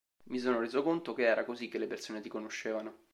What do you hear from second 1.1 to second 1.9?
che era così che le